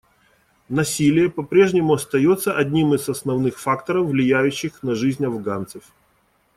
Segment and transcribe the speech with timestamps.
[0.69, 5.83] Насилие по-прежнему остается одним из основных факторов, влияющих на жизнь афганцев.